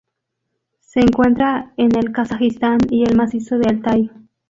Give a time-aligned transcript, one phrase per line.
[0.79, 4.11] Se encuentra en el Kazajistán y el macizo de Altai.